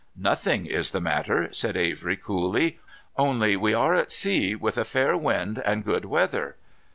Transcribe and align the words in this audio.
"Nothing 0.17 0.65
is 0.65 0.93
the 0.93 0.99
matter," 0.99 1.53
said 1.53 1.77
Avery 1.77 2.17
coolly; 2.17 2.79
"only 3.19 3.55
we 3.55 3.75
are 3.75 3.93
at 3.93 4.11
sea, 4.11 4.55
with 4.55 4.79
a 4.79 4.83
fair 4.83 5.15
wind 5.15 5.61
and 5.63 5.85
good 5.85 6.05
weather." 6.05 6.55